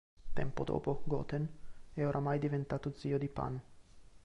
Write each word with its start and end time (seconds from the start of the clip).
Tempo 0.33 0.63
dopo 0.63 1.03
Goten 1.05 1.47
è 1.93 2.03
oramai 2.03 2.39
diventato 2.39 2.91
zio 2.95 3.19
di 3.19 3.27
Pan. 3.29 3.61